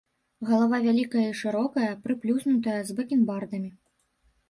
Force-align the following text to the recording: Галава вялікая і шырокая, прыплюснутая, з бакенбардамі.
Галава 0.51 0.79
вялікая 0.85 1.27
і 1.27 1.37
шырокая, 1.43 1.91
прыплюснутая, 2.07 2.77
з 2.91 3.01
бакенбардамі. 3.01 3.71